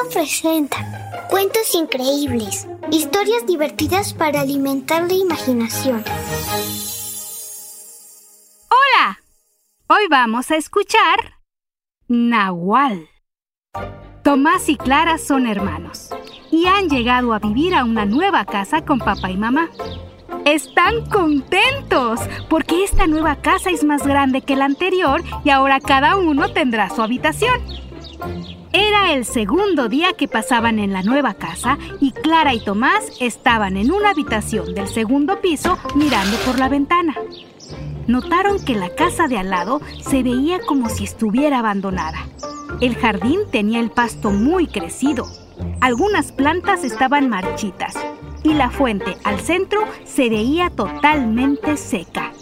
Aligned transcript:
Sonoro 0.00 0.10
presenta 0.10 1.26
cuentos 1.28 1.74
increíbles, 1.74 2.66
historias 2.90 3.46
divertidas 3.46 4.14
para 4.14 4.40
alimentar 4.40 5.02
la 5.06 5.14
imaginación. 5.14 6.04
Hola, 8.68 9.20
hoy 9.88 10.06
vamos 10.08 10.50
a 10.50 10.56
escuchar 10.56 11.38
Nahual. 12.08 13.08
Tomás 14.22 14.68
y 14.68 14.76
Clara 14.76 15.18
son 15.18 15.46
hermanos 15.46 16.10
y 16.50 16.66
han 16.66 16.88
llegado 16.88 17.32
a 17.32 17.38
vivir 17.38 17.74
a 17.74 17.84
una 17.84 18.04
nueva 18.04 18.44
casa 18.44 18.84
con 18.84 18.98
papá 18.98 19.30
y 19.30 19.36
mamá. 19.36 19.70
Están 20.44 21.08
contentos 21.10 22.20
porque 22.48 22.84
esta 22.84 23.06
nueva 23.06 23.36
casa 23.36 23.70
es 23.70 23.84
más 23.84 24.06
grande 24.06 24.42
que 24.42 24.56
la 24.56 24.66
anterior 24.66 25.22
y 25.44 25.50
ahora 25.50 25.80
cada 25.80 26.16
uno 26.16 26.52
tendrá 26.52 26.90
su 26.90 27.02
habitación. 27.02 27.60
Era 28.72 29.12
el 29.12 29.24
segundo 29.24 29.88
día 29.88 30.12
que 30.12 30.28
pasaban 30.28 30.78
en 30.78 30.92
la 30.92 31.02
nueva 31.02 31.34
casa 31.34 31.76
y 32.00 32.12
Clara 32.12 32.54
y 32.54 32.60
Tomás 32.60 33.10
estaban 33.20 33.76
en 33.76 33.90
una 33.90 34.10
habitación 34.10 34.74
del 34.74 34.86
segundo 34.86 35.40
piso 35.40 35.76
mirando 35.96 36.36
por 36.46 36.58
la 36.58 36.68
ventana. 36.68 37.16
Notaron 38.06 38.64
que 38.64 38.76
la 38.76 38.94
casa 38.94 39.26
de 39.26 39.38
al 39.38 39.50
lado 39.50 39.80
se 40.00 40.22
veía 40.22 40.60
como 40.66 40.88
si 40.88 41.04
estuviera 41.04 41.58
abandonada. 41.58 42.28
El 42.80 42.94
jardín 42.94 43.40
tenía 43.50 43.80
el 43.80 43.90
pasto 43.90 44.30
muy 44.30 44.68
crecido. 44.68 45.26
Algunas 45.80 46.30
plantas 46.30 46.84
estaban 46.84 47.28
marchitas 47.28 47.94
y 48.44 48.54
la 48.54 48.70
fuente 48.70 49.16
al 49.24 49.40
centro 49.40 49.80
se 50.04 50.28
veía 50.30 50.70
totalmente 50.70 51.76
seca. 51.76 52.32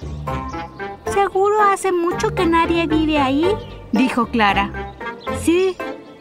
¿Seguro 1.14 1.62
hace 1.62 1.90
mucho 1.90 2.34
que 2.34 2.44
nadie 2.44 2.86
vive 2.86 3.18
ahí? 3.18 3.48
dijo 3.92 4.26
Clara. 4.26 4.94
Sí, 5.42 5.76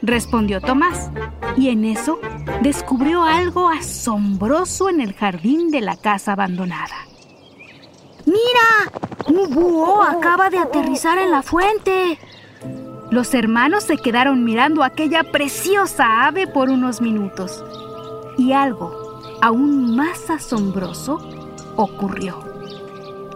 respondió 0.08 0.62
Tomás. 0.62 1.12
Y 1.56 1.70
en 1.70 1.86
eso 1.86 2.20
descubrió 2.62 3.24
algo 3.24 3.70
asombroso 3.70 4.90
en 4.90 5.02
el 5.02 5.14
jardín 5.14 5.70
de 5.70 5.82
la 5.82 5.96
casa 5.96 6.34
abandonada. 6.34 6.96
¡Mira! 8.26 8.92
¡Un 9.28 9.54
búho 9.54 10.02
acaba 10.02 10.50
de 10.50 10.58
aterrizar 10.58 11.18
en 11.18 11.32
la 11.32 11.44
fuente! 11.44 12.20
Los 13.10 13.34
hermanos 13.34 13.86
se 13.86 13.98
quedaron 13.98 14.44
mirando 14.44 14.84
aquella 14.84 15.32
preciosa 15.32 16.28
ave 16.28 16.48
por 16.48 16.70
unos 16.70 17.00
minutos. 17.02 17.64
Y 18.38 18.52
algo 18.52 19.22
aún 19.42 19.96
más 19.96 20.30
asombroso 20.30 21.18
ocurrió. 21.76 22.44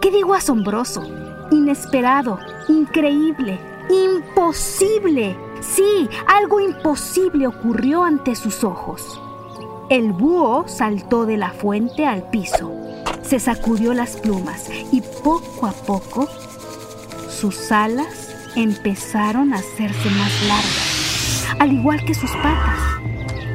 ¿Qué 0.00 0.10
digo 0.10 0.34
asombroso? 0.34 1.02
Inesperado, 1.50 2.38
increíble, 2.68 3.58
imposible. 3.88 5.36
Sí, 5.62 6.08
algo 6.26 6.60
imposible 6.60 7.46
ocurrió 7.46 8.02
ante 8.02 8.34
sus 8.34 8.64
ojos. 8.64 9.20
El 9.88 10.12
búho 10.12 10.66
saltó 10.66 11.24
de 11.24 11.36
la 11.36 11.52
fuente 11.52 12.04
al 12.04 12.28
piso, 12.30 12.72
se 13.22 13.38
sacudió 13.38 13.94
las 13.94 14.16
plumas 14.16 14.68
y 14.90 15.02
poco 15.22 15.66
a 15.66 15.72
poco 15.72 16.28
sus 17.28 17.70
alas 17.70 18.34
empezaron 18.56 19.52
a 19.52 19.58
hacerse 19.58 20.10
más 20.10 20.32
largas, 20.48 21.46
al 21.58 21.72
igual 21.72 22.04
que 22.04 22.14
sus 22.14 22.30
patas, 22.32 22.78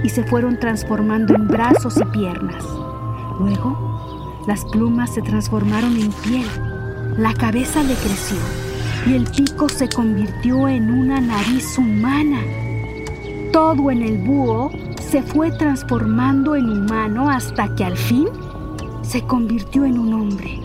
y 0.03 0.09
se 0.09 0.23
fueron 0.23 0.59
transformando 0.59 1.35
en 1.35 1.47
brazos 1.47 1.97
y 1.97 2.05
piernas. 2.05 2.63
Luego, 3.39 4.43
las 4.47 4.63
plumas 4.65 5.13
se 5.13 5.21
transformaron 5.21 5.97
en 5.97 6.11
piel, 6.11 6.47
la 7.17 7.33
cabeza 7.33 7.83
le 7.83 7.95
creció 7.95 8.66
y 9.07 9.13
el 9.13 9.25
pico 9.25 9.69
se 9.69 9.87
convirtió 9.87 10.67
en 10.67 10.91
una 10.91 11.21
nariz 11.21 11.77
humana. 11.77 12.41
Todo 13.53 13.89
en 13.89 14.01
el 14.01 14.17
búho 14.17 14.69
se 15.09 15.23
fue 15.23 15.49
transformando 15.51 16.55
en 16.57 16.69
humano 16.69 17.29
hasta 17.29 17.73
que 17.75 17.85
al 17.85 17.95
fin 17.95 18.27
se 19.03 19.21
convirtió 19.21 19.85
en 19.85 19.97
un 19.97 20.13
hombre. 20.13 20.59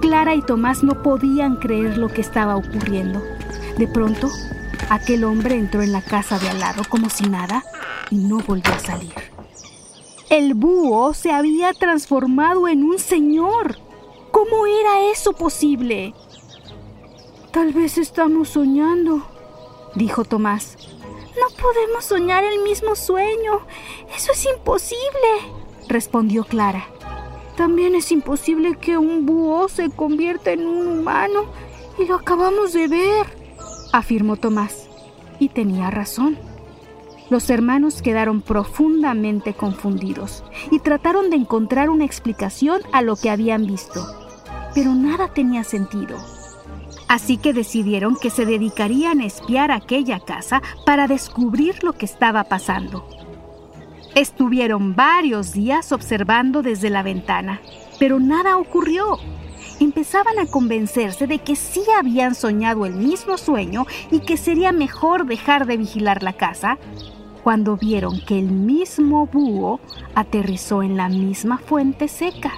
Clara 0.00 0.34
y 0.34 0.42
Tomás 0.42 0.82
no 0.82 1.00
podían 1.02 1.56
creer 1.56 1.96
lo 1.96 2.08
que 2.08 2.22
estaba 2.22 2.56
ocurriendo. 2.56 3.22
De 3.76 3.86
pronto, 3.86 4.28
aquel 4.90 5.22
hombre 5.22 5.54
entró 5.54 5.82
en 5.82 5.92
la 5.92 6.02
casa 6.02 6.40
de 6.40 6.48
al 6.48 6.58
lado 6.58 6.82
como 6.88 7.08
si 7.08 7.28
nada 7.28 7.62
y 8.10 8.16
no 8.16 8.38
volvió 8.40 8.74
a 8.74 8.80
salir. 8.80 9.14
El 10.28 10.54
búho 10.54 11.14
se 11.14 11.30
había 11.30 11.72
transformado 11.72 12.66
en 12.66 12.82
un 12.82 12.98
señor. 12.98 13.78
¿Cómo 14.32 14.66
era 14.66 15.10
eso 15.12 15.32
posible? 15.32 16.14
Tal 17.52 17.72
vez 17.72 17.96
estamos 17.96 18.50
soñando, 18.50 19.22
dijo 19.94 20.24
Tomás. 20.24 20.76
No 21.34 21.62
podemos 21.62 22.04
soñar 22.04 22.44
el 22.44 22.62
mismo 22.62 22.94
sueño. 22.94 23.60
Eso 24.14 24.32
es 24.32 24.46
imposible, 24.54 24.98
respondió 25.88 26.44
Clara. 26.44 26.84
También 27.56 27.94
es 27.94 28.12
imposible 28.12 28.76
que 28.76 28.98
un 28.98 29.24
búho 29.24 29.68
se 29.68 29.88
convierta 29.88 30.52
en 30.52 30.66
un 30.66 30.98
humano. 30.98 31.46
Y 31.98 32.04
lo 32.04 32.16
acabamos 32.16 32.74
de 32.74 32.86
ver, 32.86 33.26
afirmó 33.92 34.36
Tomás. 34.36 34.86
Y 35.38 35.48
tenía 35.48 35.90
razón. 35.90 36.38
Los 37.30 37.48
hermanos 37.48 38.02
quedaron 38.02 38.42
profundamente 38.42 39.54
confundidos 39.54 40.44
y 40.70 40.80
trataron 40.80 41.30
de 41.30 41.36
encontrar 41.36 41.88
una 41.88 42.04
explicación 42.04 42.82
a 42.92 43.00
lo 43.00 43.16
que 43.16 43.30
habían 43.30 43.66
visto. 43.66 44.06
Pero 44.74 44.94
nada 44.94 45.32
tenía 45.32 45.64
sentido. 45.64 46.18
Así 47.08 47.38
que 47.38 47.54
decidieron 47.54 48.16
que 48.16 48.28
se 48.28 48.44
dedicarían 48.44 49.20
a 49.20 49.24
espiar 49.24 49.70
aquella 49.70 50.20
casa 50.20 50.62
para 50.84 51.08
descubrir 51.08 51.82
lo 51.82 51.94
que 51.94 52.04
estaba 52.04 52.44
pasando. 52.44 53.08
Estuvieron 54.14 54.94
varios 54.94 55.52
días 55.52 55.90
observando 55.92 56.62
desde 56.62 56.90
la 56.90 57.02
ventana, 57.02 57.62
pero 57.98 58.20
nada 58.20 58.58
ocurrió. 58.58 59.18
Empezaban 59.80 60.38
a 60.38 60.46
convencerse 60.46 61.26
de 61.26 61.38
que 61.38 61.56
sí 61.56 61.82
habían 61.96 62.34
soñado 62.34 62.84
el 62.84 62.94
mismo 62.94 63.38
sueño 63.38 63.86
y 64.10 64.20
que 64.20 64.36
sería 64.36 64.72
mejor 64.72 65.24
dejar 65.24 65.66
de 65.66 65.78
vigilar 65.78 66.22
la 66.22 66.34
casa, 66.34 66.78
cuando 67.42 67.76
vieron 67.76 68.20
que 68.26 68.38
el 68.38 68.50
mismo 68.50 69.26
búho 69.26 69.80
aterrizó 70.14 70.82
en 70.82 70.96
la 70.96 71.08
misma 71.08 71.56
fuente 71.58 72.08
seca. 72.08 72.52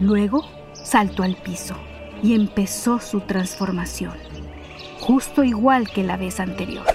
Luego 0.00 0.44
saltó 0.72 1.22
al 1.22 1.36
piso 1.36 1.76
y 2.22 2.34
empezó 2.34 3.00
su 3.00 3.20
transformación, 3.20 4.14
justo 5.00 5.44
igual 5.44 5.88
que 5.90 6.02
la 6.02 6.16
vez 6.16 6.40
anterior. 6.40 6.86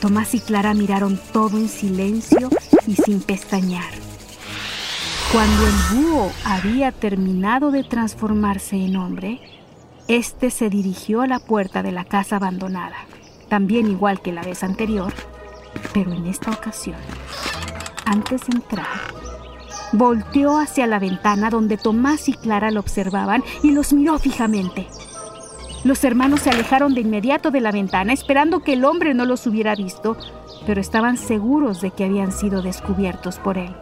Tomás 0.00 0.34
y 0.34 0.40
Clara 0.40 0.74
miraron 0.74 1.18
todo 1.32 1.58
en 1.58 1.68
silencio 1.68 2.48
y 2.86 2.96
sin 2.96 3.20
pestañear. 3.20 3.92
Cuando 5.32 5.66
el 5.66 5.72
búho 5.92 6.32
había 6.44 6.90
terminado 6.90 7.70
de 7.70 7.84
transformarse 7.84 8.76
en 8.76 8.96
hombre, 8.96 9.40
este 10.08 10.50
se 10.50 10.70
dirigió 10.70 11.20
a 11.20 11.28
la 11.28 11.38
puerta 11.38 11.84
de 11.84 11.92
la 11.92 12.04
casa 12.04 12.36
abandonada, 12.36 12.96
también 13.48 13.86
igual 13.86 14.22
que 14.22 14.32
la 14.32 14.42
vez 14.42 14.64
anterior, 14.64 15.12
pero 15.94 16.12
en 16.12 16.26
esta 16.26 16.50
ocasión, 16.50 16.98
antes 18.06 18.40
de 18.46 18.56
entrar, 18.56 19.19
volteó 19.92 20.58
hacia 20.58 20.86
la 20.86 20.98
ventana 20.98 21.50
donde 21.50 21.76
Tomás 21.76 22.28
y 22.28 22.34
Clara 22.34 22.70
lo 22.70 22.80
observaban 22.80 23.42
y 23.62 23.72
los 23.72 23.92
miró 23.92 24.18
fijamente. 24.18 24.86
Los 25.82 26.04
hermanos 26.04 26.40
se 26.40 26.50
alejaron 26.50 26.94
de 26.94 27.00
inmediato 27.00 27.50
de 27.50 27.60
la 27.60 27.72
ventana 27.72 28.12
esperando 28.12 28.60
que 28.60 28.74
el 28.74 28.84
hombre 28.84 29.14
no 29.14 29.24
los 29.24 29.46
hubiera 29.46 29.74
visto, 29.74 30.16
pero 30.66 30.80
estaban 30.80 31.16
seguros 31.16 31.80
de 31.80 31.90
que 31.90 32.04
habían 32.04 32.32
sido 32.32 32.60
descubiertos 32.60 33.38
por 33.38 33.56
él. 33.56 33.74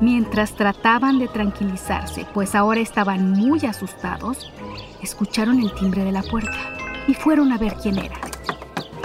Mientras 0.00 0.54
trataban 0.54 1.18
de 1.18 1.28
tranquilizarse, 1.28 2.24
pues 2.32 2.54
ahora 2.54 2.80
estaban 2.80 3.32
muy 3.32 3.60
asustados, 3.66 4.50
escucharon 5.02 5.60
el 5.60 5.74
timbre 5.74 6.04
de 6.04 6.12
la 6.12 6.22
puerta 6.22 6.56
y 7.08 7.14
fueron 7.14 7.52
a 7.52 7.58
ver 7.58 7.74
quién 7.82 7.98
era. 7.98 8.16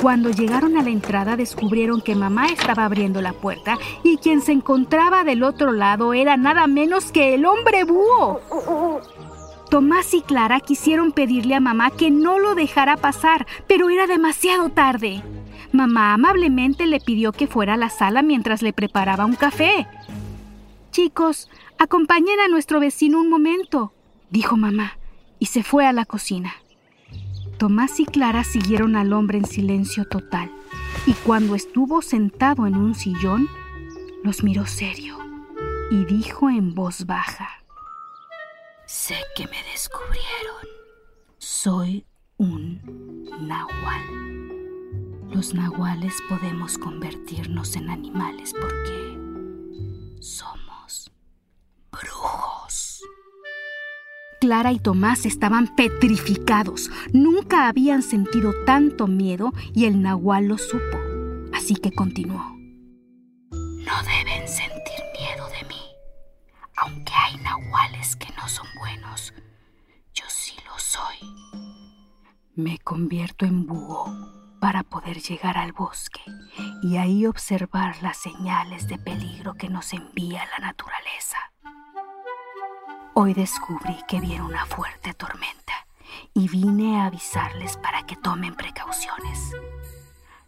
Cuando 0.03 0.31
llegaron 0.31 0.75
a 0.75 0.83
la 0.83 0.89
entrada 0.89 1.37
descubrieron 1.37 2.01
que 2.01 2.13
mamá 2.13 2.47
estaba 2.47 2.83
abriendo 2.83 3.21
la 3.21 3.31
puerta 3.31 3.77
y 4.03 4.17
quien 4.17 4.41
se 4.41 4.51
encontraba 4.51 5.23
del 5.23 5.43
otro 5.43 5.71
lado 5.71 6.13
era 6.13 6.35
nada 6.35 6.67
menos 6.67 7.13
que 7.13 7.33
el 7.33 7.45
hombre 7.45 7.85
búho. 7.85 8.41
Tomás 9.69 10.13
y 10.13 10.21
Clara 10.21 10.59
quisieron 10.59 11.13
pedirle 11.13 11.55
a 11.55 11.61
mamá 11.61 11.89
que 11.89 12.11
no 12.11 12.37
lo 12.37 12.53
dejara 12.53 12.97
pasar, 12.97 13.47
pero 13.65 13.89
era 13.89 14.05
demasiado 14.05 14.67
tarde. 14.67 15.23
Mamá 15.71 16.13
amablemente 16.13 16.85
le 16.85 16.99
pidió 16.99 17.31
que 17.31 17.47
fuera 17.47 17.75
a 17.75 17.77
la 17.77 17.89
sala 17.89 18.23
mientras 18.23 18.61
le 18.61 18.73
preparaba 18.73 19.23
un 19.23 19.35
café. 19.35 19.87
Chicos, 20.91 21.49
acompañen 21.79 22.41
a 22.41 22.49
nuestro 22.49 22.81
vecino 22.81 23.21
un 23.21 23.29
momento, 23.29 23.93
dijo 24.29 24.57
mamá, 24.57 24.97
y 25.39 25.45
se 25.45 25.63
fue 25.63 25.87
a 25.87 25.93
la 25.93 26.03
cocina. 26.03 26.55
Tomás 27.57 27.99
y 27.99 28.05
Clara 28.05 28.43
siguieron 28.43 28.95
al 28.95 29.13
hombre 29.13 29.37
en 29.37 29.45
silencio 29.45 30.05
total, 30.05 30.51
y 31.05 31.13
cuando 31.13 31.55
estuvo 31.55 32.01
sentado 32.01 32.67
en 32.67 32.75
un 32.75 32.95
sillón, 32.95 33.47
los 34.23 34.43
miró 34.43 34.65
serio 34.65 35.17
y 35.91 36.05
dijo 36.05 36.49
en 36.49 36.73
voz 36.73 37.05
baja, 37.05 37.49
Sé 38.85 39.15
que 39.35 39.45
me 39.47 39.63
descubrieron. 39.71 40.67
Soy 41.37 42.05
un 42.37 43.25
nahual. 43.41 45.29
Los 45.33 45.53
nahuales 45.53 46.13
podemos 46.29 46.77
convertirnos 46.77 47.75
en 47.75 47.89
animales 47.89 48.53
porque 48.53 49.17
somos 50.19 50.62
Clara 54.53 54.71
y 54.71 54.77
Tomás 54.77 55.25
estaban 55.25 55.75
petrificados. 55.75 56.91
Nunca 57.11 57.67
habían 57.67 58.03
sentido 58.03 58.53
tanto 58.67 59.07
miedo 59.07 59.51
y 59.73 59.85
el 59.85 59.99
nahual 60.03 60.45
lo 60.45 60.59
supo. 60.59 60.99
Así 61.51 61.73
que 61.73 61.91
continuó. 61.91 62.55
No 63.49 64.03
deben 64.03 64.47
sentir 64.47 64.99
miedo 65.19 65.47
de 65.49 65.67
mí. 65.67 65.81
Aunque 66.77 67.13
hay 67.15 67.37
nahuales 67.37 68.15
que 68.15 68.31
no 68.37 68.47
son 68.47 68.67
buenos, 68.77 69.33
yo 70.13 70.25
sí 70.27 70.53
lo 70.67 70.77
soy. 70.77 71.17
Me 72.53 72.77
convierto 72.77 73.47
en 73.47 73.65
búho 73.65 74.05
para 74.61 74.83
poder 74.83 75.19
llegar 75.19 75.57
al 75.57 75.73
bosque 75.73 76.21
y 76.83 76.97
ahí 76.97 77.25
observar 77.25 78.03
las 78.03 78.17
señales 78.17 78.87
de 78.87 78.99
peligro 78.99 79.55
que 79.55 79.69
nos 79.69 79.93
envía 79.93 80.45
la 80.45 80.67
naturaleza. 80.67 81.52
Hoy 83.15 83.35
descubrí 83.35 83.95
que 84.07 84.19
viene 84.19 84.41
una 84.41 84.65
fuerte 84.65 85.13
tormenta 85.13 85.73
y 86.33 86.47
vine 86.47 86.99
a 86.99 87.05
avisarles 87.05 87.77
para 87.77 88.07
que 88.07 88.15
tomen 88.15 88.55
precauciones. 88.55 89.51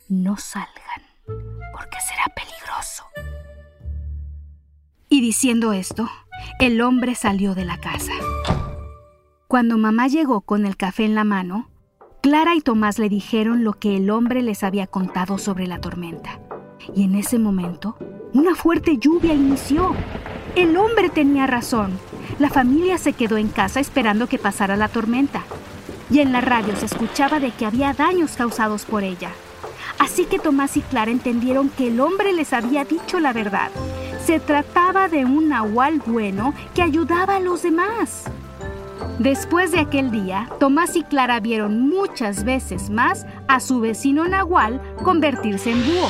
No 0.10 0.36
salgan 0.38 1.04
porque 1.72 1.98
será 2.00 2.26
peligroso. 2.36 3.06
Y 5.10 5.22
diciendo 5.22 5.74
esto, 5.74 6.10
el 6.60 6.82
hombre 6.82 7.14
salió 7.14 7.54
de 7.54 7.66
la 7.66 7.78
casa. 7.78 8.14
Cuando 9.48 9.78
mamá 9.78 10.08
llegó 10.08 10.42
con 10.42 10.66
el 10.66 10.76
café 10.76 11.06
en 11.06 11.14
la 11.14 11.24
mano, 11.24 11.70
Clara 12.24 12.56
y 12.56 12.62
Tomás 12.62 12.98
le 12.98 13.10
dijeron 13.10 13.64
lo 13.64 13.74
que 13.74 13.96
el 13.98 14.10
hombre 14.10 14.42
les 14.42 14.64
había 14.64 14.88
contado 14.88 15.38
sobre 15.38 15.68
la 15.68 15.80
tormenta. 15.80 16.40
Y 16.96 17.04
en 17.04 17.14
ese 17.14 17.38
momento, 17.38 17.96
una 18.34 18.56
fuerte 18.56 18.98
lluvia 18.98 19.36
inició. 19.36 19.94
El 20.56 20.76
hombre 20.78 21.10
tenía 21.10 21.46
razón. 21.46 21.92
La 22.38 22.50
familia 22.50 22.98
se 22.98 23.14
quedó 23.14 23.38
en 23.38 23.48
casa 23.48 23.80
esperando 23.80 24.28
que 24.28 24.38
pasara 24.38 24.76
la 24.76 24.90
tormenta. 24.90 25.44
Y 26.10 26.20
en 26.20 26.34
la 26.34 26.42
radio 26.42 26.76
se 26.76 26.86
escuchaba 26.86 27.40
de 27.40 27.52
que 27.52 27.66
había 27.66 27.94
daños 27.94 28.34
causados 28.36 28.84
por 28.84 29.04
ella. 29.04 29.30
Así 30.00 30.26
que 30.26 30.38
Tomás 30.38 30.76
y 30.76 30.82
Clara 30.82 31.12
entendieron 31.12 31.70
que 31.70 31.88
el 31.88 32.00
hombre 32.02 32.34
les 32.34 32.52
había 32.52 32.84
dicho 32.84 33.20
la 33.20 33.32
verdad. 33.32 33.72
Se 34.26 34.40
trataba 34.40 35.08
de 35.08 35.24
un 35.24 35.48
nahual 35.50 36.02
bueno 36.06 36.54
que 36.74 36.82
ayudaba 36.82 37.38
a 37.38 37.40
los 37.40 37.64
demás. 37.64 38.26
Después 39.20 39.72
de 39.72 39.80
aquel 39.80 40.12
día, 40.12 40.50
Tomás 40.60 40.98
y 40.98 41.04
Clara 41.04 41.40
vieron 41.40 41.88
muchas 41.88 42.44
veces 42.44 42.90
más 42.90 43.26
a 43.48 43.62
su 43.62 43.80
vecino 43.80 44.28
Nahual 44.28 44.82
convertirse 45.04 45.72
en 45.72 45.86
búho. 45.86 46.10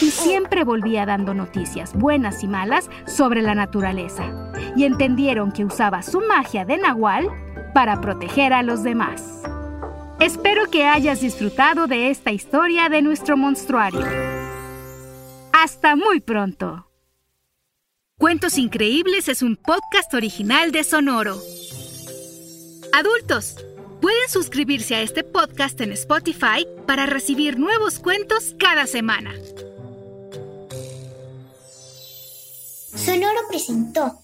Y 0.00 0.10
siempre 0.10 0.64
volvía 0.64 1.06
dando 1.06 1.32
noticias, 1.32 1.94
buenas 1.94 2.42
y 2.42 2.48
malas, 2.48 2.90
sobre 3.06 3.40
la 3.40 3.54
naturaleza. 3.54 4.43
Y 4.76 4.84
entendieron 4.84 5.52
que 5.52 5.64
usaba 5.64 6.02
su 6.02 6.20
magia 6.20 6.64
de 6.64 6.78
Nahual 6.78 7.28
para 7.74 8.00
proteger 8.00 8.52
a 8.52 8.62
los 8.62 8.82
demás. 8.82 9.42
Espero 10.20 10.70
que 10.70 10.86
hayas 10.86 11.20
disfrutado 11.20 11.86
de 11.86 12.10
esta 12.10 12.30
historia 12.30 12.88
de 12.88 13.02
nuestro 13.02 13.36
monstruario. 13.36 14.06
Hasta 15.52 15.96
muy 15.96 16.20
pronto. 16.20 16.88
Cuentos 18.16 18.58
Increíbles 18.58 19.28
es 19.28 19.42
un 19.42 19.56
podcast 19.56 20.14
original 20.14 20.72
de 20.72 20.84
Sonoro. 20.84 21.36
Adultos, 22.92 23.56
pueden 24.00 24.28
suscribirse 24.28 24.94
a 24.94 25.00
este 25.02 25.24
podcast 25.24 25.80
en 25.80 25.92
Spotify 25.92 26.66
para 26.86 27.06
recibir 27.06 27.58
nuevos 27.58 27.98
cuentos 27.98 28.54
cada 28.58 28.86
semana. 28.86 29.32
Sonoro 32.94 33.40
presentó 33.48 34.23